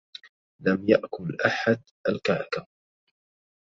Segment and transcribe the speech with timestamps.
[0.65, 2.67] لم يأكل أحد الكعكة.